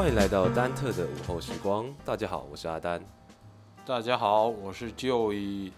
[0.00, 1.94] 欢迎来到丹特的午后时光。
[2.06, 3.04] 大家好，我是阿丹。
[3.84, 5.72] 大家好，我是 Joey。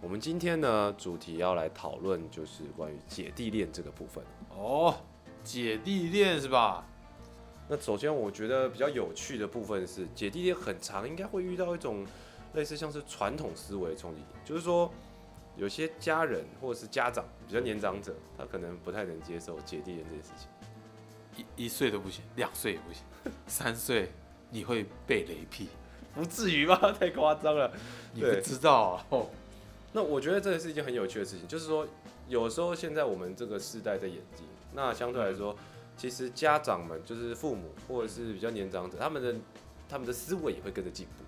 [0.00, 4.24] 我们今天呢，主题要来讨论就是关于姐弟恋这个部分。
[4.56, 4.96] 哦，
[5.42, 6.82] 姐弟恋是吧？
[7.68, 12.06] 那首先，我觉得比较有趣的部分是，姐弟恋很长，应该会遇到一种
[12.54, 14.90] 类似像是传统思维的冲击，就是说，
[15.56, 20.48] 有些家人或者是家长比较年长者，他可能不太能接受姐弟恋这件事情。
[21.36, 23.02] 一一岁都不行，两岁也不行，
[23.46, 24.10] 三岁
[24.50, 25.68] 你会被雷劈，
[26.14, 26.76] 不至于吧？
[26.98, 27.72] 太夸张了，
[28.12, 29.06] 你不知道啊。
[29.10, 29.26] 哦，
[29.92, 31.86] 那我觉得这是一件很有趣的事情，就是说，
[32.28, 35.56] 有时候现在我们这个世代在演进，那相对来说，
[35.96, 39.34] 其实家长们就是父母或者是比较年长者，他们的
[39.88, 41.24] 他们的思维也会跟着进步，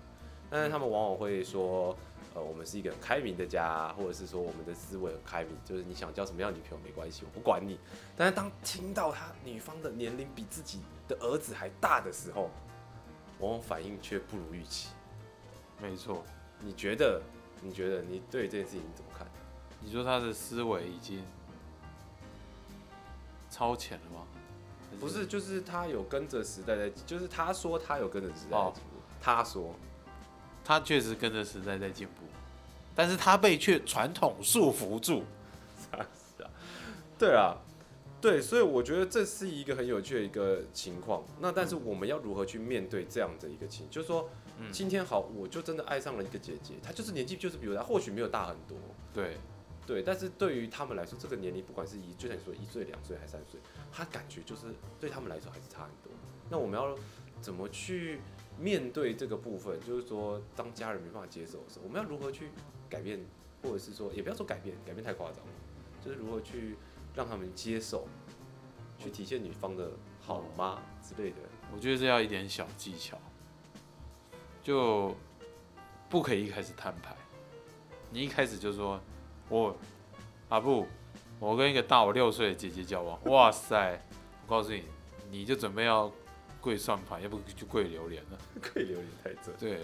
[0.49, 1.95] 但是他们往往会说。
[2.37, 7.79] 呃，我们是一个很开明的家，或者是说我们的思维很开明，就是你想交什么样女朋友没关系，我不管你。
[8.15, 12.51] 但是当听到他女方的年龄比自己的儿子还大的时候，
[13.39, 14.89] 往往反应却不如预期。
[15.81, 16.23] 没错，
[16.59, 17.19] 你觉得？
[17.59, 19.25] 你觉得你对这件事情怎么看？
[19.81, 21.23] 你说他的思维已经
[23.49, 24.27] 超前了吗？
[24.99, 29.73] 不是，就是他有跟着时代在，就是他说他有跟着时代在进步，他说。
[30.63, 32.26] 他确实跟着时代在进步，
[32.97, 35.23] 但是他被却传统束缚住。
[35.79, 36.49] 是啊，
[37.19, 37.55] 对啊，
[38.19, 41.23] 对，所以我觉得这是一个很有趣的一个情况。
[41.39, 43.87] 那但是我们要如何去面对这样的一个情？
[43.91, 44.27] 就是说，
[44.71, 48.75] 今天好，我就真的爱上了一个姐姐，她就是年纪就是比如她或许没有大很多，
[49.13, 49.37] 对，
[49.85, 54.65] 对，但是对于他们来说，这个年龄不管是一，就像你说一岁、两岁还是三岁，他感觉就是
[54.99, 56.11] 对他们来说还是差很多。
[56.49, 56.97] 那我们要
[57.39, 58.19] 怎么去？
[58.59, 62.49] 面对这个部分，就是说，当家人没办法接受的时候，我们要如何去
[62.89, 63.19] 改变，
[63.61, 65.51] 或者是说，也不要说改变，改变太夸张了，
[66.03, 66.75] 就是如何去
[67.15, 68.07] 让他们接受，
[68.97, 71.37] 去体现女方的好吗之类的。
[71.73, 73.17] 我觉得这要一点小技巧，
[74.63, 75.15] 就
[76.09, 77.15] 不可以一开始摊牌。
[78.11, 78.99] 你一开始就说，
[79.49, 79.75] 我
[80.49, 80.87] 阿布，
[81.39, 84.01] 我跟一个大我六岁的姐姐交往，哇塞！
[84.45, 84.83] 我告诉你，
[85.29, 86.11] 你就准备要。
[86.59, 88.37] 跪算盘，要不就跪榴莲了。
[88.73, 89.55] 跪榴莲太正。
[89.57, 89.79] 对，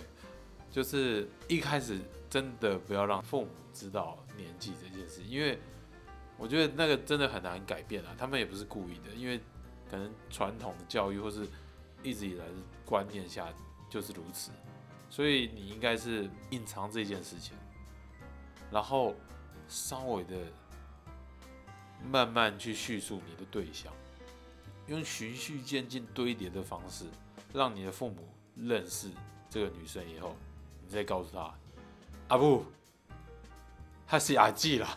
[0.74, 5.60] 就是一开始真的不要让父母知道年纪这件事，因为
[6.36, 8.16] 我觉得那个真的很难改变啊。
[8.18, 9.40] 他们也不是故意的，因为
[9.88, 11.48] 可能传统的教育或是
[12.02, 12.54] 一直以来的
[12.84, 13.54] 观念下
[13.88, 14.50] 就是如此，
[15.12, 17.56] 所以你应该是隐藏这件事情，
[18.72, 19.14] 然后
[19.68, 20.36] 稍微的
[22.04, 23.94] 慢慢去叙述你的对象。
[24.88, 27.06] 用循序渐进堆叠的方式，
[27.54, 29.10] 让你的父母认识
[29.50, 30.36] 这个女生以后，
[30.94, 31.52] 你再告诉他，
[32.28, 32.64] 阿布，
[34.06, 34.88] 他是阿纪了。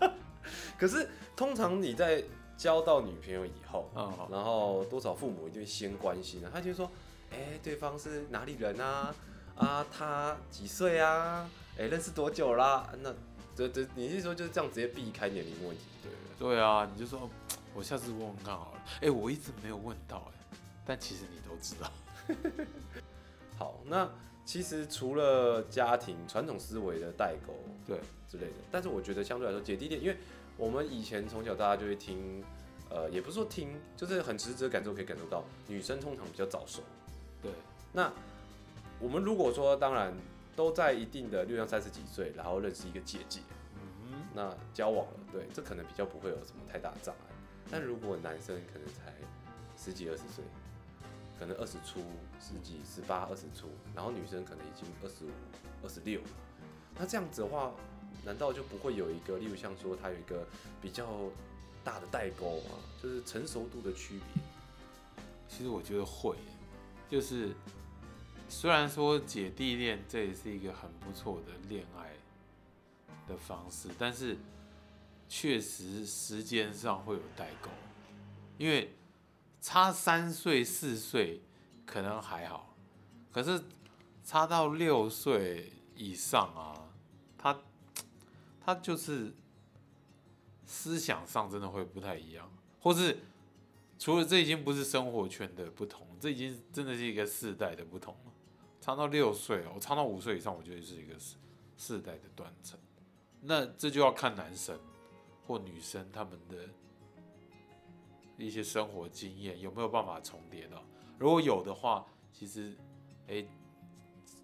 [0.78, 2.22] 可是通常你在
[2.58, 3.88] 交到女朋友以后，
[4.30, 6.90] 然后多少父母一定会先关心啊，他就说，
[7.32, 9.14] 哎，对方是哪里人啊？
[9.56, 11.48] 啊，他几岁啊？
[11.78, 12.86] 哎，认识多久啦？
[13.00, 13.10] 那
[13.56, 16.56] 这这你是说就是这样直接避开年龄问题，对不对？
[16.56, 17.26] 对啊，你就说。
[17.74, 18.82] 我下次问问看好了。
[19.02, 21.90] 哎，我一直没有问到哎，但其实你都知道。
[23.58, 24.10] 好，那
[24.46, 27.52] 其实除了家庭传统思维的代沟，
[27.84, 27.98] 对
[28.28, 30.16] 之类的，但是我觉得相对来说姐弟恋，因为
[30.56, 32.44] 我们以前从小大家就会听，
[32.88, 36.80] 呃，也不是说听，就是很直接感受可以感受到，女生通常比较早熟。
[37.42, 37.50] 对，
[37.92, 38.12] 那
[39.00, 40.14] 我们如果说当然
[40.54, 43.40] 都在一定的六到三十几岁，然后认识一个姐姐，
[43.74, 47.34] 嗯那交往了，对，这可能比较不会有什么太大的障碍。
[47.68, 49.12] 但如果男生可能才
[49.76, 50.44] 十几二十岁，
[51.38, 52.00] 可能二十出
[52.40, 55.30] 十几十八二十出，然后女生可能已经二十五
[55.82, 56.20] 二十六，
[56.98, 57.72] 那这样子的话，
[58.24, 60.46] 难道就不会有一个，例如像说他有一个
[60.80, 61.06] 比较
[61.84, 62.76] 大的代沟吗？
[63.02, 64.42] 就是成熟度的区别？
[65.48, 66.36] 其实我觉得会，
[67.08, 67.54] 就是
[68.48, 72.12] 虽然说姐弟恋这也是一个很不错的恋爱
[73.28, 74.36] 的方式，但是。
[75.28, 77.68] 确实时间上会有代沟，
[78.58, 78.94] 因为
[79.60, 81.42] 差三岁四岁
[81.84, 82.74] 可能还好，
[83.32, 83.62] 可是
[84.24, 86.88] 差到六岁以上啊，
[87.36, 87.58] 他
[88.64, 89.34] 他就是
[90.64, 92.50] 思想上真的会不太一样，
[92.80, 93.18] 或是
[93.98, 98.32] 除了这已经不是生活圈的不同，这已经真的是一个世代的不同了。
[98.80, 101.36] 差到六岁，我差到五岁以上，我觉得是一个世
[101.76, 102.78] 世代的断层，
[103.40, 104.78] 那这就要看男生。
[105.48, 106.68] 或女生他们的
[108.36, 110.82] 一些生活经验有没有办法重叠到？
[111.18, 112.76] 如果有的话，其实，
[113.28, 113.46] 哎，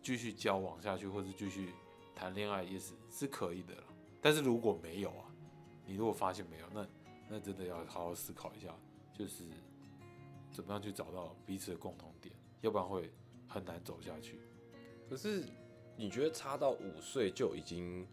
[0.02, 1.74] 继续交往下去或者继续
[2.14, 3.84] 谈恋爱也是是可以的了。
[4.20, 5.26] 但是如果没有啊，
[5.84, 6.86] 你如果发现没有，那
[7.28, 8.74] 那真的要好好思考一下，
[9.12, 9.44] 就是
[10.50, 13.10] 怎么样去找到彼此的共同点，要不然会
[13.46, 14.40] 很难走下去。
[15.08, 15.44] 可是
[15.96, 18.06] 你觉得差到五岁就已经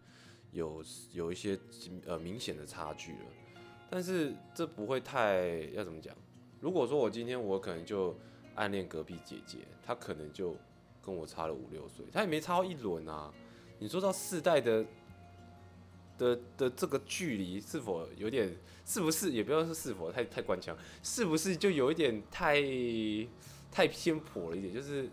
[0.52, 0.84] 有
[1.14, 1.58] 有一些
[2.06, 3.26] 呃明显的差距了，
[3.90, 6.16] 但是这不会太要怎么讲？
[6.60, 8.16] 如果说我今天我可能就
[8.56, 10.56] 暗恋隔壁姐姐，她可能就
[11.02, 13.34] 跟我差了五六岁，她也没差到一轮啊。
[13.80, 14.86] 你说到世代的
[16.18, 18.54] 的的这个距离是否有点，
[18.86, 22.62] 是不是也不要说是否太太官腔，是不是就有一点太
[23.72, 24.74] 太偏颇了一点？
[24.74, 25.10] 就是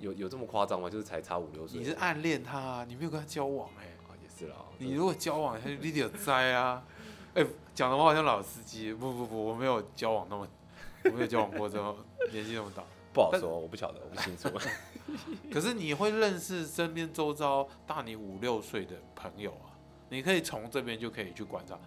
[0.00, 0.90] 有有这么夸张吗？
[0.90, 1.78] 就是才差五六岁？
[1.78, 4.56] 你是暗恋她、啊，你没有跟她交往哎、啊，也是啦。
[4.78, 6.84] 你如果交往，他就你得有栽啊。
[7.38, 10.48] 哎、讲的我好像老司机，不不不，我没有交往那么，
[11.04, 11.94] 我没有交往过这么
[12.32, 12.82] 年纪那么大。
[13.14, 14.48] 不好说，我不晓得，我不清楚。
[15.50, 19.70] 可是你会认识身边周遭大你五六岁的朋友啊，
[20.08, 21.78] 你可以从这边就可以去观察。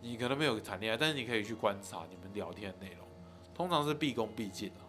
[0.00, 3.06] 你可能没有谈恋爱，但是你可以去观察你们聊天的内容，
[3.54, 4.82] 通常是毕恭毕敬啊，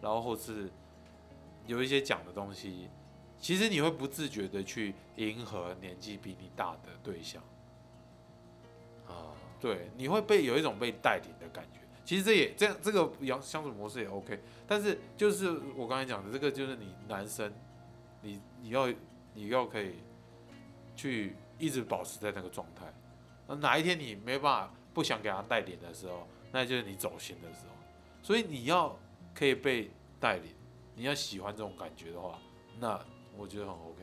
[0.00, 0.70] 然后或是
[1.66, 2.88] 有一些讲的东西，
[3.40, 7.42] 其实你会不自觉的去迎合年纪比你大的对象，
[9.06, 11.80] 啊，对，你会被有一种被带领的感觉。
[12.04, 17.52] 其实这也这样，这个相相处模式也 OK，但是就是我刚才讲的这个，就是你男生，
[18.22, 18.88] 你你要
[19.34, 19.96] 你要可以
[20.94, 22.84] 去一直保持在那个状态。
[23.48, 27.74] 那哪一天你没办法不想给他带领的时候，那就是你走心的时候。
[28.22, 28.96] 所以你要
[29.34, 30.52] 可以被带领，
[30.94, 32.38] 你要喜欢这种感觉的话，
[32.78, 33.00] 那
[33.36, 34.02] 我觉得很 OK。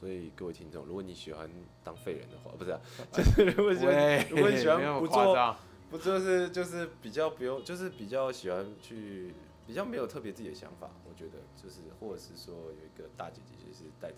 [0.00, 1.48] 啊，所以各位听众，如果你喜欢
[1.84, 2.80] 当废人的话， 不是、啊，
[3.12, 5.56] 就是如果喜欢，如果你喜欢不做，
[5.90, 9.34] 不就是就是比较不用，就是比较喜欢去，
[9.66, 14.16] 比较没有特别自己的想法，我觉得就是或者是说有一个大姐姐就是带着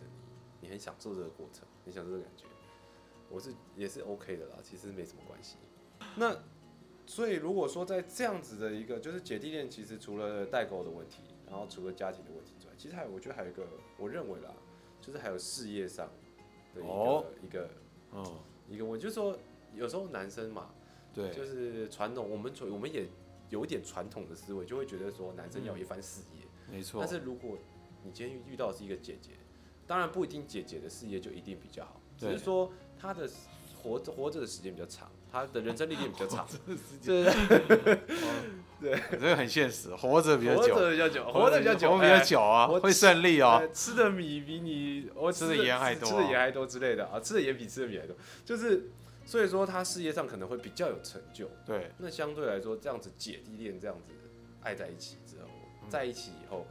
[0.61, 2.45] 你，你很享受这个过程，你享受这个感觉，
[3.29, 5.57] 我是也是 OK 的啦，其实没什么关系。
[6.17, 6.37] 那
[7.07, 14.53] 所以如果说在这样子的一个就是姐弟恋，其实除了代沟的问题，然后除了家庭的问题之外，其实还有我觉得还有一个我认为啦，
[15.03, 16.09] 就是还有事业上
[16.75, 17.27] 的一个、哦。
[17.43, 17.69] 一个
[18.15, 18.39] 嗯，
[18.71, 19.37] 一个问题，就是说
[19.75, 20.71] 有时候男生嘛，
[21.13, 23.07] 对，就是传统，我们传我们也
[23.51, 26.47] 有一点传统的思维，就会觉得说男生要有一番事业。
[26.71, 27.01] 没错。
[27.01, 27.59] 但是如果
[28.05, 29.33] 你今天遇到的是一个姐姐，
[29.87, 33.29] 当然不一定姐姐的事业就一定比较好，只是说她的
[33.83, 36.47] 活着活着的时间比较长，他的人生历练比较长，
[37.05, 37.25] 对，
[39.11, 40.61] 这个很现实，活着比较久。
[40.63, 43.59] 活久，着比较久，活着比较久，活比较哎久啊，我会顺利哦。
[43.61, 48.91] 呃吃的米比你我吃的盐还多吃的盐还多之类的啊，吃的盐比吃的米还多，就是
[49.25, 51.49] 所以说他事业上可能会比较有成就。
[51.65, 54.13] 对，那相对来说，这样子姐弟恋这样子
[54.63, 55.49] 爱在一起之后，
[55.83, 55.89] 嗯。
[55.91, 56.67] 在一起以后，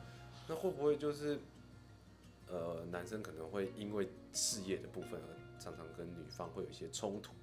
[0.47, 1.39] 那会不会就是
[2.49, 5.31] 呃男生可能会因为事业的部分而
[5.61, 7.33] 常常跟女方会有一些冲突？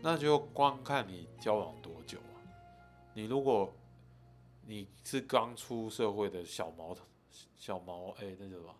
[0.00, 2.42] 那就光看你交往多久啊。
[3.14, 3.72] 你如果
[4.66, 7.04] 你是刚出社会的小毛头，
[7.56, 8.74] 小毛哎、那叫什么？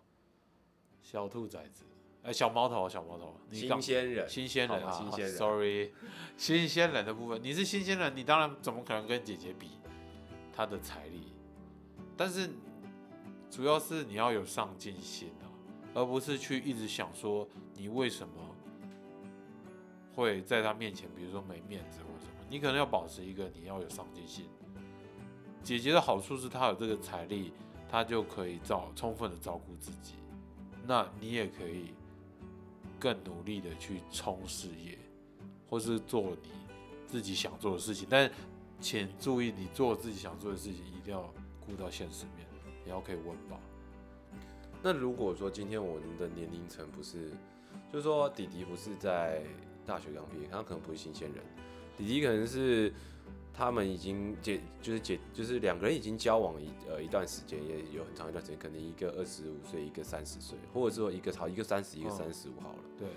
[1.01, 1.85] 小兔崽子，
[2.23, 5.93] 哎、小毛头，小毛头，你刚新鲜人，新鲜人啊，新鲜人 s o r r y
[6.35, 9.79] 新鲜人的部分，你是新鲜人，你当然怎么可能跟姐姐比
[10.53, 11.31] 她的财力？
[12.17, 12.49] 但是
[13.49, 15.46] 主要是你要有上进心啊，
[15.97, 18.33] 而不是去一直想说你为什么
[20.13, 24.45] 会在他面前，比如说没面子或什么，你可能要保持一个你要有上进心。
[25.63, 27.51] 姐姐的好处是她有这个财力，
[27.89, 30.13] 她就可以照充分的照顾自己，
[30.85, 31.87] 那你也可以
[32.99, 34.99] 更努力的去冲事业，
[35.67, 36.49] 或是做你
[37.07, 38.07] 自己想做的事情。
[38.07, 38.31] 但
[38.79, 41.33] 请注意，你做自己想做的事情，一定要
[41.65, 42.47] 顾到现实面，
[42.85, 43.59] 也要可以温饱。
[44.83, 47.31] 那如果说今天我们的年龄层不是，
[47.91, 49.41] 就是说弟弟不是在
[49.85, 51.43] 大学刚毕业，他可能不是新鲜人，
[51.97, 52.93] 弟弟可能是
[53.53, 62.79] 他们已经结，就是结，就是两个人已经交往一呃一段时间，也有很长一段时间，可能一个二十五岁，一个三十岁，或者说一个好一个三十，一个嗯三十五好了。
[62.99, 63.07] 对，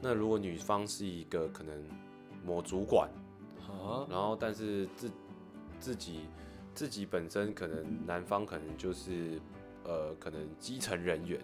[0.00, 1.74] 那如果女方是一个可能
[2.44, 3.10] 某主管，
[3.68, 5.10] 啊，然后但是自
[5.80, 6.20] 自己
[6.74, 9.40] 自己本身可能男方可能就是
[9.84, 11.40] 呃可能基层人员，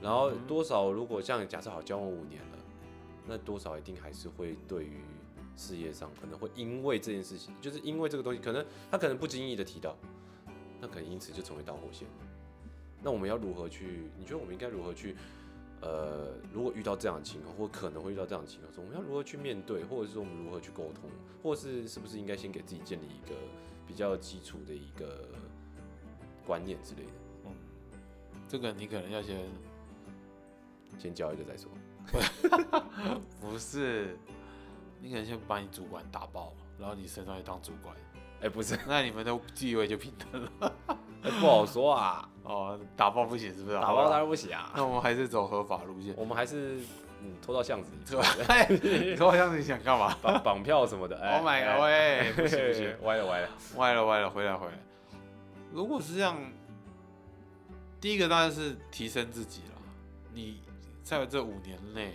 [0.00, 2.58] 然后嗯多少如果像假设好交往五年了，
[3.26, 5.00] 那多少一定还是会对于
[5.56, 9.96] 事业上可能会因为这件事情，就是因为这个东西，可能他可能不经意的提到，
[10.80, 12.06] 那可能因此就成为导火线。
[13.02, 14.10] 那我们要如何去？
[14.18, 15.16] 你觉得我们应该如何去？
[15.80, 21.08] 呃，如果遇到这样的情况，或可能会遇到这样的情况说，我们要如何去面对，或者是说我们如何去沟通，
[21.40, 23.36] 或者是是不是应该先给自己建立一个
[23.86, 25.28] 比较基础的一个
[26.44, 27.27] 观念之类的，嗯，
[28.48, 29.36] 这个你可能要先
[30.98, 31.70] 先交一个再说。
[33.40, 34.18] 不是，
[35.00, 37.94] 你可能先把你主管打爆，然后你升上去当主管，
[38.40, 40.74] 哎、不是，那你们的地位就平等了。
[41.20, 43.76] 哎不好说啊，哦，打爆不行是不是？
[43.76, 44.72] 打爆当然不行啊。
[44.74, 46.14] 那我们还是走合法路线。
[46.16, 46.78] 我们还是
[47.20, 48.64] 嗯拖到巷子里去是吧？
[48.68, 51.18] 你说像你想干嘛绑绑票什么的。
[51.20, 51.82] 哎？Oh my 哎 god！
[51.84, 53.48] 喂，不行不行，歪了歪了。
[53.76, 54.72] 歪了歪了，回来回来。
[55.72, 56.38] 如果是这样，
[58.00, 59.82] 第一个当然是提升自己了。
[60.32, 60.60] 你
[61.02, 62.14] 在这五年内，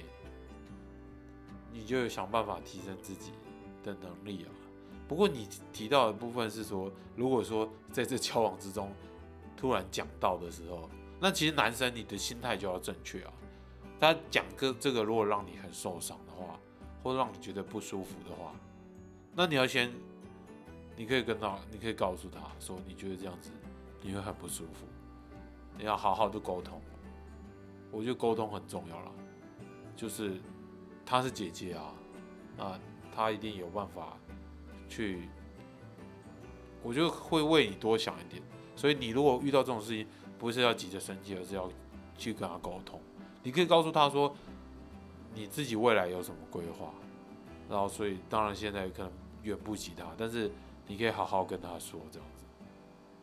[1.71, 3.31] 你就有想办法提升自己
[3.83, 4.49] 的能力啊。
[5.07, 8.91] 不过你提到的部分是说，如果说在这交往之中
[9.57, 13.33] 突然讲到的时候，那其实男生你的心态就要正确啊。
[13.99, 16.59] 他讲个这个，如果让你很受伤的话，
[17.03, 18.53] 或让你觉得不舒服的话，
[19.35, 19.91] 那你要先，
[20.95, 23.51] 你可以跟他，你可以告诉他说，你觉得这样子
[24.01, 24.85] 你会很不舒服，
[25.77, 26.81] 你要好好的沟通。
[27.91, 29.11] 我觉得沟通很重要了，
[29.95, 30.41] 就是
[31.05, 31.93] 她是姐姐啊，
[32.57, 32.79] 啊，
[33.15, 34.17] 她一定有办法
[34.89, 35.29] 去，
[36.81, 38.41] 我觉得会为你多想一点。
[38.75, 40.07] 所以你如果遇到这种事情，
[40.39, 41.69] 不是要急着生气，而是要
[42.17, 42.99] 去跟她沟通。
[43.43, 44.35] 你可以告诉她说，
[45.35, 46.91] 你自己未来有什么规划，
[47.69, 49.11] 然后所以当然现在可能
[49.43, 50.51] 远不及她，但是
[50.87, 52.43] 你可以好好跟她说这样子，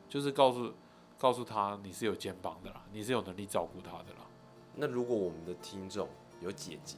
[0.08, 0.72] 就是告诉
[1.20, 4.26] 告诉他你是有肩膀的啦，你是有能力照顾他的啦。
[4.74, 6.08] 那如果我们的听众
[6.40, 6.96] 有姐姐，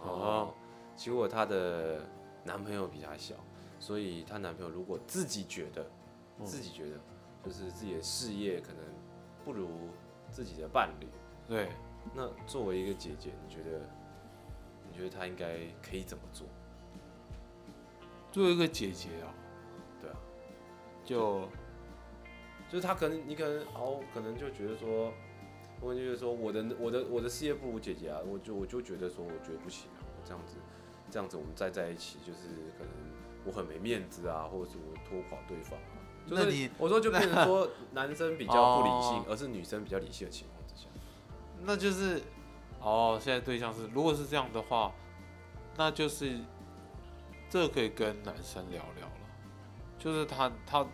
[0.00, 0.54] 哦哦，
[0.94, 2.00] 结果她的
[2.44, 3.34] 男朋友比她小，
[3.80, 5.84] 所以她男朋友如果自己觉得，
[6.38, 7.00] 嗯自己觉得
[7.44, 8.84] 就是自己的事业可能
[9.44, 9.68] 不如
[10.30, 11.08] 自己的伴侣，
[11.48, 11.70] 对，
[12.14, 13.80] 那作为一个姐姐，你觉得
[14.88, 16.46] 你觉得她应该可以怎么做？
[18.30, 19.34] 作为一个姐姐啊，
[20.00, 20.16] 对啊，
[21.04, 21.48] 就
[22.68, 25.12] 就是他可能你可能哦，可能就觉得说，
[25.80, 30.56] 我就觉得说我的我的我的事业不如姐姐啊，我就我就觉得说我觉得不行啊，我这样子
[31.10, 32.92] 这样子我们再在一起，就是可能
[33.44, 36.02] 我很没面子啊，或者是我拖垮对方啊。
[36.28, 40.88] 就是那你我说就变成说男生比较不理性哦，而是女生比较理性的情况之下，
[41.62, 42.20] 那就是
[42.80, 44.92] 哦，现在对象是，如果是这样的话，
[45.76, 46.36] 那就是
[47.48, 49.12] 这个可以跟男生聊聊了，
[50.00, 50.84] 就是他他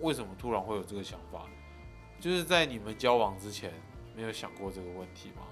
[0.00, 1.46] 为什么突然会有这个想法，
[2.20, 3.72] 就是在你们交往之前
[4.14, 5.42] 没有想过这个问题吗？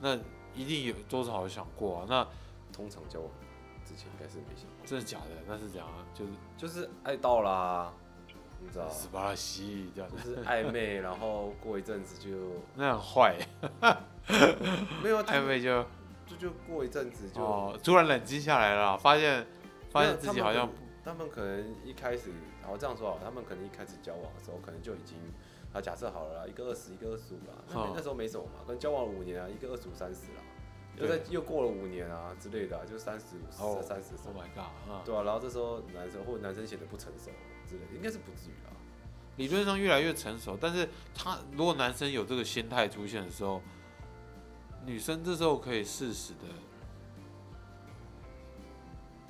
[0.00, 0.16] 那
[0.54, 2.06] 一定有多少有想过啊？
[2.08, 2.26] 那
[2.72, 3.30] 通常交往
[3.84, 5.42] 之前应该是没想过，真的假的？
[5.46, 6.04] 那是怎样啊？
[6.14, 7.92] 就是就是爱到啦，
[8.60, 12.36] 你知道，斯巴拉西这样就，是暧昧，然后过一阵子就
[12.74, 13.36] 那很坏，
[15.02, 15.82] 没有暧昧就
[16.26, 19.46] 就就过一阵子就，哦，突然冷静下来了，发现
[19.90, 20.68] 发现自己好像
[21.04, 22.32] 他们可能一开始，
[22.62, 25.18] 好这样说好了，他们可能一开始交往的时候，可能就已经，
[25.72, 30.42] 啊，假设好了啦，一个二十，一个二十五啦，那时候没什么嘛，可能交往了五年啊，一个二十五、三十啦，
[30.96, 35.02] 又对在又过了五年啊之类的、啊，就三十五、哦三十、，Oh my god 啊！
[35.04, 37.30] 对啊，然后这时候男生或者男生显得不成熟
[37.68, 38.72] 之类的，应该是不至于啦。
[39.36, 43.60] 理论上越来越成熟，但是他如果男生有这个心态出现的时候，
[44.86, 46.46] 女生这时候可以适时的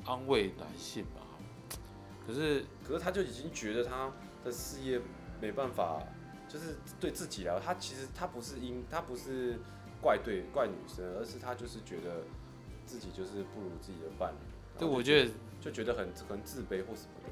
[0.04, 1.22] 安慰男性吧。
[2.26, 4.10] 可是可是他就已经觉得他
[4.44, 5.00] 的事业
[5.40, 6.02] 没办法，
[6.48, 9.58] 就是对自己来说，他其实他不是因他不是
[10.00, 12.22] 怪对怪女生，而是他就是觉得
[12.86, 14.78] 自己就是不如自己的伴侣。
[14.78, 17.30] 对，我觉得就觉得很很自卑或什么的。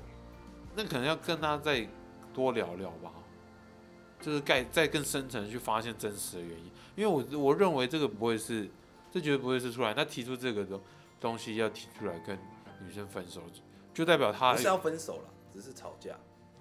[0.75, 1.87] 那可能要跟他再
[2.33, 3.13] 多聊聊吧，
[4.21, 6.71] 就是再再更深层去发现真实的原因。
[6.97, 8.69] 因为我我认为这个不会是，
[9.11, 10.81] 这绝对不会是出来他提出这个东
[11.21, 12.39] 东西要提出来跟
[12.87, 13.43] 女生分手，
[13.93, 16.17] 就代表他不是要分手了，只是吵架。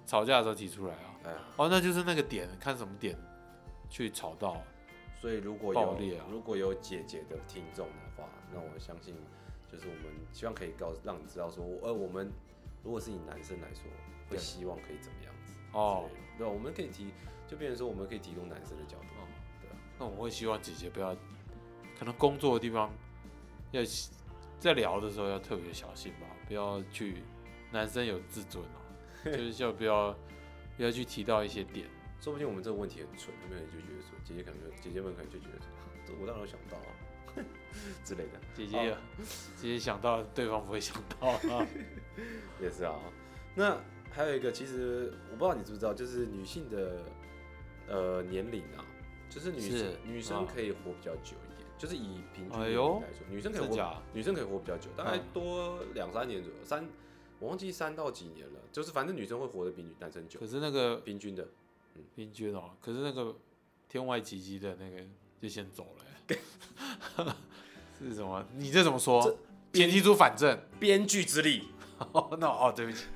[0.06, 1.14] 吵架的时候提出来啊。
[1.24, 3.16] 哎呀，哦，那就是那个点，看什么点
[3.88, 4.62] 去吵到。
[5.20, 5.96] 所以如果有、
[6.28, 9.14] 如果有姐姐的听众的话，那我相信
[9.70, 12.30] 就是我们希望可以告让你知道说，呃，我们
[12.82, 13.84] 如果是以男生来说，
[14.28, 17.12] 会希望可以怎么样子哦对，我们可以提，
[17.46, 19.06] 就变成说我们可以提供男生的角度。
[19.20, 19.22] 哦
[19.60, 21.14] 对啊，那我会希望姐姐不要，
[21.96, 22.90] 可能工作的地方
[23.70, 23.80] 要
[24.58, 27.14] 在聊的时候要特别小心吧，不要去
[27.70, 28.78] 男生有自尊哦、
[29.24, 30.14] 就是就不要
[30.76, 31.88] 不要去提到一些点。
[32.20, 35.66] 说不定我们这个问题很蠢，他们就觉得说，姐姐可能就姐姐们可能就觉得说，
[36.04, 36.92] 这 我当然有想到啊
[38.04, 38.38] 之类的。
[38.52, 38.94] 姐姐有，
[39.56, 41.66] 姐姐想到，对方不会想到啊。
[42.60, 43.00] 也是啊。
[43.54, 43.80] 那
[44.10, 47.02] 还有一个，其实我不知道你知不知道，就是女性的
[47.88, 48.84] 呃年龄啊，
[49.30, 53.96] 就是女生是女生啊可以活比较久一点，就是以平均来说，女生可以活？
[54.14, 56.88] 女生可以活比较久，大概嗯多两三年左右，三
[57.40, 61.42] 我忘记三到几年了，就是反正女生会活得比女男生久可，是那个平均的。
[61.96, 63.34] 嗯平均哦，可是那个
[63.88, 65.02] 天外奇迹的那个
[65.40, 66.36] 就先走了
[67.18, 67.26] 欸、
[67.98, 68.46] 是什么？
[68.56, 69.36] 你这怎么说？
[69.72, 70.56] 前提出反正。
[70.78, 71.64] 编剧之力，
[72.12, 73.06] 哦，那哦，对不起，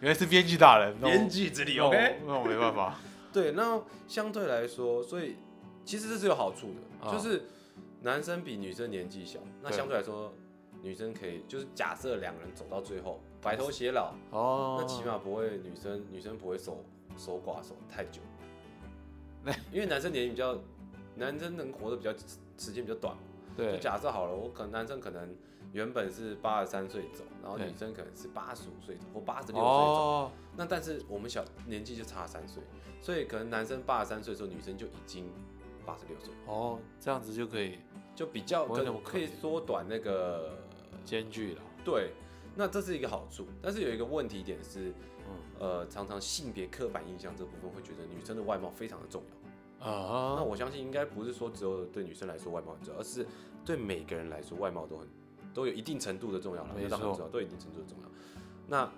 [0.00, 2.20] 原来是编剧大人，编剧之力那我，OK？
[2.26, 2.98] 那我没办法。
[3.32, 5.36] 对，那相对来说，所以
[5.84, 7.44] 其实这是有好处的，啊就是
[8.00, 10.32] 男生比女生年纪小，那相对来说，
[10.82, 16.84] 女生可以就是假设两个人走到最后白头偕老，哦，那起码不会女生女生不会守
[17.16, 18.20] 守寡守太久。
[19.42, 20.56] 那， 因为男生年龄比较，
[21.16, 22.12] 男生能活得比较
[22.56, 23.16] 时间比较短。
[23.56, 23.78] 就对。
[23.80, 25.34] 假设好了，我可能男生可能
[25.72, 29.66] 原本是八十三岁走，然后女生可能是八十五岁走或八十六岁走。
[29.66, 32.62] 哦，那但是我们小年纪就差三岁，
[33.00, 35.28] 所以可能男生八十三岁的时候，女生就已经
[35.88, 37.78] 八十六岁，哦，这样子就可以
[38.14, 40.58] 就比较可可以缩短那个
[41.04, 41.62] 间距了。
[41.82, 42.12] 对。
[42.60, 44.92] 那这是一个好处，但是有一个问题点是，
[45.28, 50.34] 嗯呃，常常性别刻板印象这部分会觉得女生的外貌非常的重要啊。
[50.36, 53.24] 那啊，我相信应该不是说只有对女生来说外貌很重要，而是
[53.64, 55.06] 对每个人来说外貌都很
[55.54, 58.10] 都有一定程度的重要了，没错都有一定程度的重要。
[58.66, 58.90] 那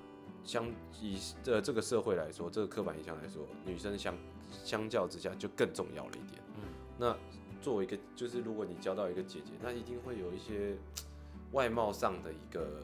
[0.42, 0.66] 相
[0.98, 4.16] 以这这个社会来说，这个刻板印象来说，女生相
[4.64, 6.40] 相较之下就更重要了一点。
[7.00, 7.16] 嗯那
[7.62, 10.76] 作为一个，就是如果你交到一个姐姐，那一定会有一些
[11.52, 12.82] 外貌上的一个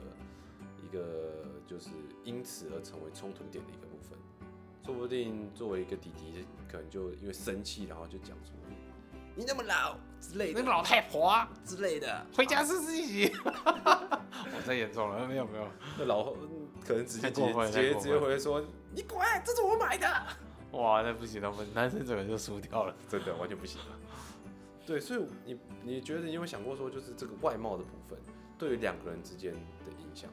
[0.82, 1.90] 一个，就是
[2.25, 4.18] 因此而成为冲突点的一个部分。
[4.85, 8.52] 说不定作为一个弟弟，可能就因为生气，然后就讲出
[9.37, 13.30] “你那么老”之类的，那个老太婆啊，之类的，回家吃自己。
[13.44, 15.68] 我太严重了，没有没有。
[15.99, 16.32] 那老
[16.87, 20.06] 可能直接直接直接直接回来说：“你滚，这是我买的。
[20.73, 23.87] 哇，那不行，那我们，男生整个就输掉了。”真的完全不行了。
[24.87, 28.16] 对，所以你你觉得你有没有想过说，就是这个外貌的部分
[28.57, 30.31] 对于两个人之间的影响？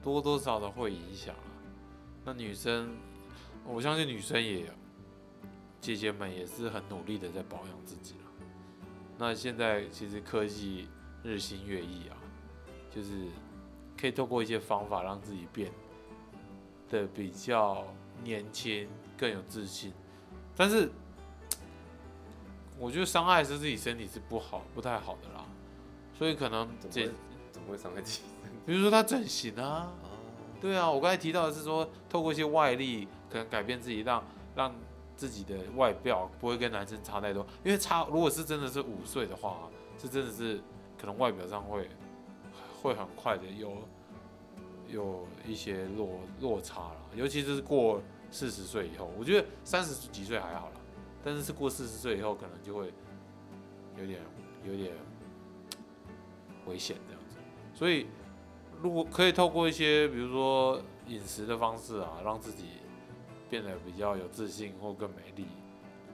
[0.00, 1.50] 多多少少会影响啊。
[2.24, 2.96] 那女生，
[3.64, 4.64] 我相信女生也，
[5.80, 8.30] 姐姐们也是很努力的在保养自己了。
[9.18, 10.88] 那现在其实科技
[11.24, 12.16] 日新月异啊，
[12.90, 13.26] 就是
[14.00, 15.70] 可以透过一些方法让自己变
[16.88, 17.86] 得比较
[18.22, 19.92] 年轻，更有自信。
[20.56, 20.90] 但是，
[22.80, 25.44] 我觉得伤害是自己身体是不好、不太好的啦。
[26.18, 28.22] 所以可能这怎么会，怎么会伤害自己？
[28.66, 30.08] 比如说他整形啊，啊，
[30.60, 34.24] 对啊，我刚才提到的是说，透过一些外力，可能改变自己，让
[34.56, 34.74] 让
[35.14, 37.46] 自己的外表不会跟男生差太多。
[37.62, 40.58] 因为差，如果是真的是五岁的话，是真的是
[40.98, 41.88] 可能外表上会
[42.82, 43.76] 会很快的有
[44.88, 46.08] 有一些落
[46.40, 50.79] 落差了，尤其是过四十岁以后，我觉得三十几岁还好了，
[51.24, 52.92] 但是是过四十岁以后，可能就会
[53.98, 54.20] 有点
[54.64, 54.92] 有点
[56.66, 57.36] 危险这样子，
[57.74, 58.06] 所以。
[58.82, 62.64] 如果可以透过一些，比如说饮食的方式啊，让自己
[63.50, 65.44] 变得比较有自信或更美丽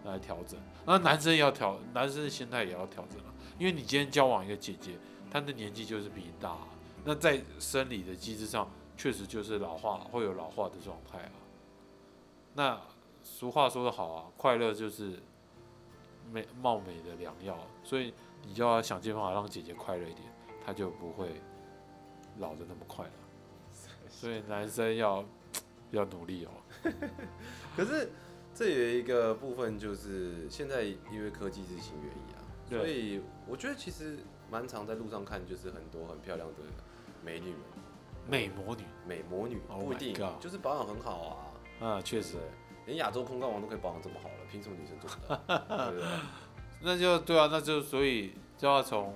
[0.05, 0.59] 来调整。
[0.85, 4.99] 那男生要调，男生的心态也要调整啊，因为你今天交往一个姐姐，
[5.31, 6.67] 她的年纪就是比你大啊、
[7.05, 11.31] 那在生理的机制上，确实就是老化，会有老化的状态啊。
[12.53, 12.81] 那
[13.27, 15.19] 俗话说得好啊，快乐就是
[16.33, 18.15] 美貌美的良药，所以
[18.47, 20.23] 你就要想尽办法让姐姐快乐一点，
[20.65, 21.41] 她就不会。
[22.39, 23.13] 老的那么快了，
[24.11, 25.25] 所以男生要
[25.91, 26.51] 要努力哦。
[27.75, 28.11] 可是
[28.55, 34.19] 这有一个部分，就是现在因为科技日新月异啊，所以我觉得其实
[34.51, 36.57] 蛮常在路上看，就是很多很漂亮的
[37.25, 37.61] 美女们，
[38.29, 42.35] 美魔女，美魔女 Oh 不一定就是保养很好啊，啊，确实。
[42.35, 42.43] 对，，
[42.87, 45.91] 连亚洲空干王都可以保养这么好了，凭什么女生做不到？
[45.91, 46.09] 对不对？
[46.81, 49.15] 那就对啊，那就所以就要从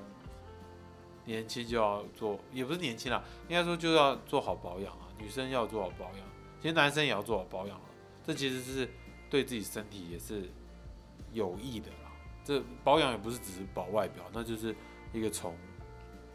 [1.24, 5.06] 年轻就要做，也不是年轻啦，应该说就要做好保养啊。
[5.18, 6.26] 女生要做好保养，
[6.60, 7.84] 其实男生也要做好保养了。
[8.26, 8.88] 这其实是
[9.28, 10.48] 对自己身体也是
[11.32, 12.10] 有益的啦。
[12.42, 14.74] 这保养也不是只是保外表，那就是
[15.12, 15.54] 一个从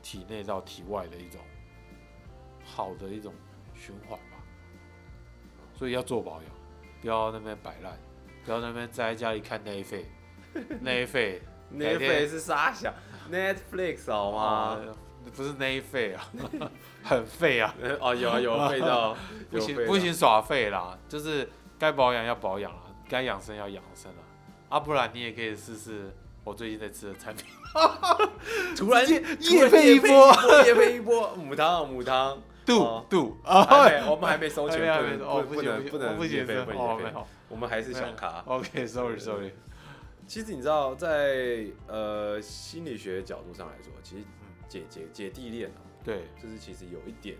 [0.03, 1.41] 体内到体外的一种
[2.63, 3.33] 好的一种
[3.73, 4.37] 循环吧。
[5.73, 6.51] 所以要做保养，
[7.05, 7.95] 不要那边摆烂，
[8.43, 10.07] 不要那边在家里看内费，
[10.81, 11.39] 内费
[11.79, 12.91] 改天 Netflix 是傻小，
[13.31, 14.41] Netflix 好吗？
[14.41, 14.77] 啊，
[15.37, 16.27] 不是内费啊，
[17.05, 19.15] 很废啊，哦，有啊有味道，
[19.51, 24.25] 不行不行耍废啦，就是该保养要保养啊，该养生要养生啊，
[24.69, 26.11] 啊不然你也可以试试
[26.43, 27.45] 我最近在吃的产品，
[28.75, 33.05] 突然直接突然业配一波夜配一波，母汤母汤，度哦。
[33.09, 38.43] 度还啊，我们还没收钱，还没还没不能不能不能不行业配不能业配哦没有我们还是小咖。
[38.47, 39.51] ，OK sorry sorry，
[40.27, 44.23] 其实你知道，在呃心理学角度上来说，其实
[44.67, 47.37] 姐姐姐弟恋啊，对，就是其实有一点，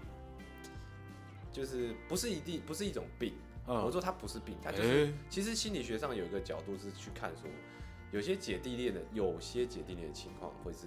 [1.52, 3.34] 就是不是一定不是一种病。
[3.68, 7.50] 嗯，我说它不是病，它就是其实心理学上有一个角度是去看说，
[8.12, 10.86] 有些姐弟恋的有些姐弟恋的情况会是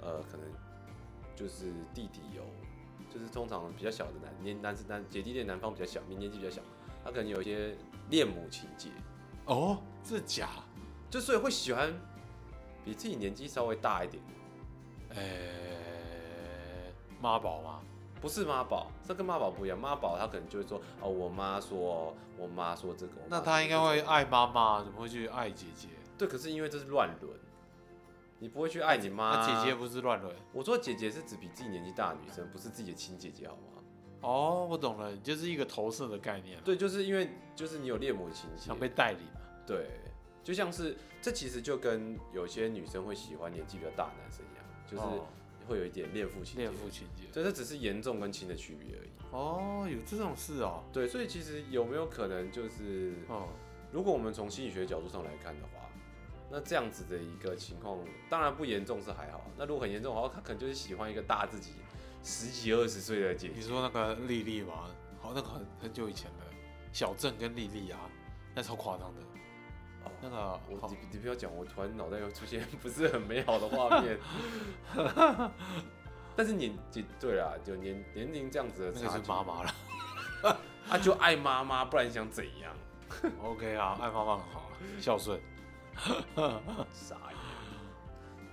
[0.00, 0.46] 呃可能
[1.34, 2.42] 就是弟弟有
[3.14, 6.60] 就是通常比较小的男年男是男姐弟恋男方比较小，年年纪比较小，
[7.04, 7.76] 他可能有一些
[8.10, 8.88] 恋母情节，
[9.44, 10.48] 哦，这假？
[11.08, 11.94] 就所以会喜欢
[12.84, 14.20] 比自己年纪稍微大一点，
[15.10, 17.80] 诶、妈宝吗？
[18.20, 19.78] 不是妈宝，这跟妈宝不一样。
[19.78, 25.88] 妈宝他可能就会说哦，我妈说，我妈说这个，我妈那他应该会爱妈妈，怎么会去爱姐姐？
[26.18, 27.38] 对，可是因为这是乱伦，
[28.44, 29.36] 你不会去爱你妈。
[29.36, 30.36] 那姐姐不是乱伦？
[30.52, 33.82] 我说姐姐是指比自己年纪大的女生，不是自己的亲姐姐，好吗？
[34.20, 39.40] 哦，我懂了，就是一个投射的概念了，对，就是因为就是你有恋母情节想，被带领嘛。
[39.66, 39.88] 对，
[40.42, 45.26] 就像是这其实就跟有些女生会喜欢年纪比较大的男生一样，就是哦
[45.66, 46.72] 会有一点恋父情节恋。
[46.74, 47.22] 父情节。
[47.32, 49.08] 对，这只是严重跟轻的区别而已。
[49.30, 50.84] 哦，有这种事哦。
[50.92, 53.48] 对，所以其实有没有可能就是，哦，
[53.90, 55.88] 如果我们从心理学角度上来看的话，
[56.54, 57.98] 那这样子的一个情况，
[58.30, 59.44] 当然不严重是还好。
[59.58, 61.72] 那如果很严重的话，他可能就是喜欢一个大自己
[62.22, 63.54] 十几二十岁的姐姐。
[63.56, 64.84] 你说那个丽丽吗？
[65.20, 66.44] 好，那个很很久以前的
[66.92, 67.98] 小郑跟丽丽啊，
[68.54, 69.20] 那超夸张的。
[70.04, 74.16] 哦那个我你你不要讲，我突然脑袋又出现 不是很美好的画面。
[76.36, 79.74] 但是年纪对啦，就年年龄这样子的那个差距，是妈妈了。
[80.88, 82.72] 啊就爱妈妈，不然你想怎样
[83.42, 85.40] ？OK 啊，爱妈妈很好啊，孝顺。
[86.92, 87.38] 傻眼，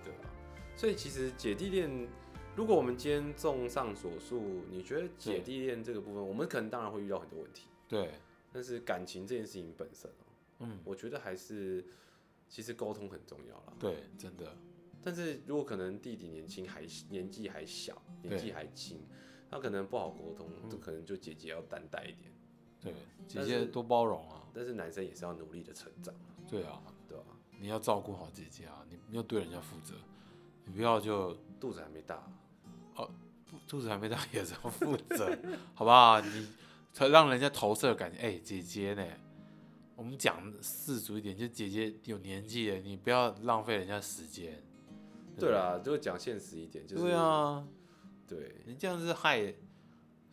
[0.03, 0.29] 对啊。
[0.75, 2.07] 所以其实姐弟恋，
[2.55, 8.11] 如果我们今天综上所述，你觉得姐弟恋这个部分，我们可能当然会遇到很多问题，对，
[8.51, 10.25] 但是感情这件事情本身哦、
[10.59, 11.85] 嗯，我觉得还是
[12.47, 13.73] 其实沟通很重要啦。
[13.79, 14.55] 对，真的，
[15.03, 19.01] 但是如果可能弟弟年轻还年纪还小，年纪还轻，
[19.49, 20.69] 他可能不好沟通，嗯。
[20.69, 22.31] 就可能就姐姐要担待一点。
[22.81, 22.93] 对，
[23.27, 24.43] 姐姐多包容啊。
[24.53, 26.83] 但是男生也是要努力的成长啊，对啊，
[27.61, 29.93] 你要照顾好姐姐啊，你你要对人家负责，
[30.65, 32.27] 你不要就肚子还没大，
[33.67, 35.37] 肚子还没大也是要负责，
[35.75, 36.19] 好不好？
[36.19, 36.47] 你
[36.91, 39.05] 才让人家投射感觉，哎、姐姐呢？
[39.95, 44.59] 我们讲世俗一点，就姐姐有年纪了，你不要浪费人家时间。
[45.37, 47.63] 对啦，就讲现实一点，就是对，啊，
[48.27, 49.53] 对，你这样是害。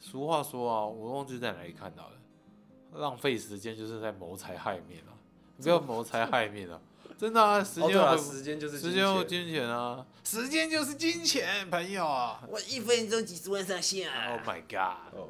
[0.01, 5.13] 俗话说啊，我忘记在哪里看到的，浪费时间就是在谋财害命啊！
[5.57, 6.81] 你不要谋财害命啊！
[7.19, 15.19] 真的啊，时哦啊，间时间就是时间或金钱金钱啊，时间就是金钱，朋友啊我一分钟几十万上下、！Oh my god！
[15.19, 15.29] 哦，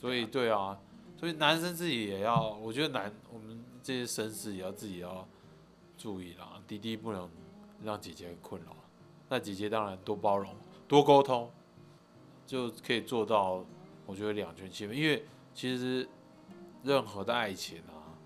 [0.00, 0.78] 所以对啊，
[1.18, 5.28] 所以男生自己也要，我觉得男我们这些绅士也要自己要
[5.98, 7.28] 注意啦，弟弟不能
[7.84, 8.74] 让姐姐困扰，
[9.28, 10.56] 那姐姐当然多包容、
[10.88, 11.52] 多沟通，
[12.46, 13.62] 就可以做到，
[14.06, 14.96] 我觉得两全其美。
[14.96, 15.22] 因为
[15.54, 16.08] 其实
[16.82, 18.16] 任何的爱情啊，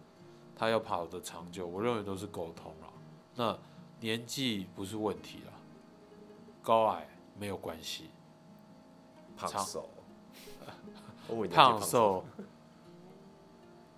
[0.57, 2.84] 他要跑的长久，我认为都是沟通啦。
[3.37, 3.57] 那
[4.01, 5.53] 年纪不是问题啦，
[6.63, 7.07] 高矮
[7.39, 8.11] 没有关系，
[9.37, 9.89] 胖瘦，
[11.51, 12.25] 胖瘦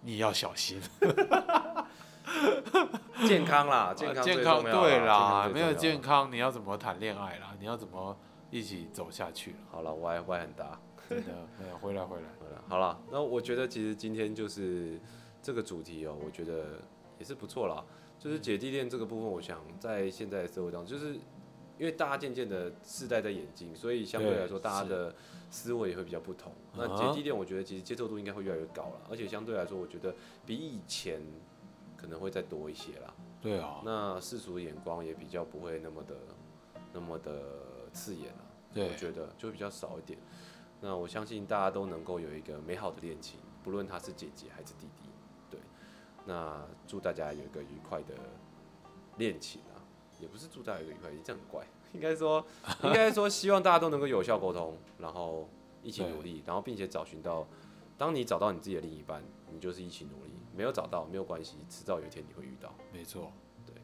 [0.01, 0.81] 你要小心。
[3.27, 6.01] 健康啦，健康健康对啦啦，没有健健。
[6.01, 7.55] 康，你要怎么谈恋爱啦？
[7.59, 8.17] 你要怎么
[8.51, 9.57] 一起走下去？
[9.71, 10.79] 好了，我还我还很大。
[11.09, 15.01] 真的，没有回来回来， 好了，好了，那我觉得其实今天就是
[15.41, 16.81] 这个主题哦、我觉得
[17.19, 17.83] 也是不错啦。
[18.19, 21.15] 就是姐弟恋这个部分，我想在现在的社会当中，就是
[21.79, 25.15] 因为大家渐渐的世代在演进，所以相对来说，大家的
[25.51, 26.53] 思维也会比较不同。
[26.75, 31.21] 那啊姐弟恋，我觉得其实接受度应该会越来越高了，而且相对来说，我觉得比以前
[31.97, 33.15] 可能会再多一些啦。
[33.43, 36.17] 对啊，那世俗的眼光也比较不会那么的
[36.93, 37.43] 那么的
[37.93, 38.47] 刺眼了。
[38.75, 40.19] 对我觉得就比较少一点。
[40.81, 45.06] 那我相信大家都能够有一个美好的恋情，不论他是姐姐还是弟弟。
[46.27, 48.15] 对，那祝大家有一个愉快的
[49.19, 49.79] 恋情啊，
[50.21, 51.67] 也不是祝大家有一个愉快，这样很怪。
[51.95, 52.45] 应该说，
[52.83, 55.49] 应该说，希望大家都能够有效沟通，然后
[55.83, 57.47] 一起努力，然后并且找寻到，
[57.97, 62.75] 当你找到你自己的另一半，你就是一起努力；没有找到没有关系，迟早有一天你会遇到。
[62.93, 63.33] 没错。
[63.65, 63.75] 对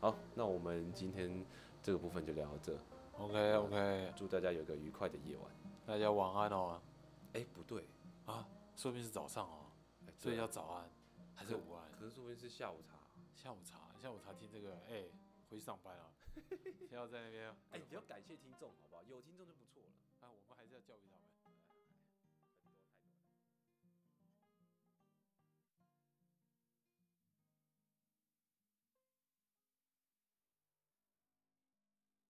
[0.00, 1.42] 好，那我们今天
[1.82, 2.76] 这个部分就聊到这
[3.16, 5.46] ，OK OK，祝大家有一个愉快的夜晚。
[5.86, 6.78] 大家晚安哦。
[7.32, 7.86] 哎、不对，
[8.26, 8.46] 啊，
[8.76, 9.70] 说不定是早上哦，
[10.06, 10.90] 哎所以要早安
[11.34, 12.98] 还是玩，可是说不定是下午茶
[13.34, 15.04] 下午茶下午茶听这个，哎，
[15.48, 16.12] 回去上班啊，
[16.88, 19.02] 现要在那边，哎，你要感谢听众好不好？
[19.04, 21.31] 有听众就不错了，啊，我们还是要教育他们。